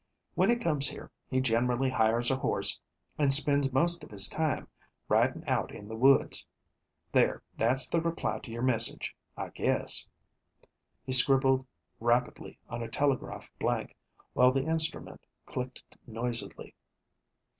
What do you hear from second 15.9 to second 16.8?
noisily.